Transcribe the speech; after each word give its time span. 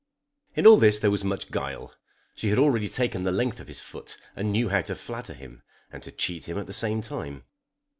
In 0.55 0.65
all 0.65 0.77
this 0.77 0.97
there 0.97 1.11
was 1.11 1.23
much 1.23 1.51
guile. 1.51 1.93
She 2.35 2.49
had 2.49 2.57
already 2.57 2.89
taken 2.89 3.21
the 3.21 3.31
length 3.31 3.59
of 3.59 3.67
his 3.67 3.81
foot, 3.81 4.17
and 4.35 4.51
knew 4.51 4.69
how 4.69 4.81
to 4.81 4.95
flatter 4.95 5.35
him, 5.35 5.61
and 5.91 6.01
to 6.01 6.11
cheat 6.11 6.45
him 6.49 6.57
at 6.57 6.65
the 6.65 6.73
same 6.73 7.03
time. 7.03 7.43